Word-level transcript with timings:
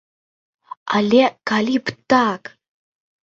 Але 0.99 1.21
калі 1.51 1.75
б 1.89 1.95
так! 2.13 2.41